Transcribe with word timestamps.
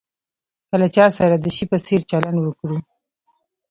که 0.69 0.75
له 0.81 0.87
چا 0.95 1.05
سره 1.19 1.35
د 1.37 1.45
شي 1.55 1.65
په 1.71 1.77
څېر 1.85 2.01
چلند 2.11 2.37
وکړو. 2.41 2.77